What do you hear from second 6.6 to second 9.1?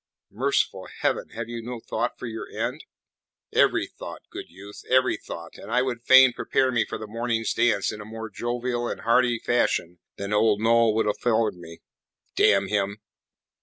me for the morning's dance in a more jovial and